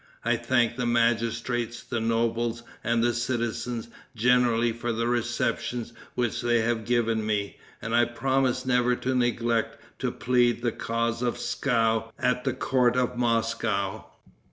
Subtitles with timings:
[0.25, 5.85] I thank the magistrates, the nobles and the citizens generally for the reception
[6.15, 11.21] which they have given me, and I promise never to neglect to plead the cause
[11.21, 14.05] of Pskov at the court of Moscow."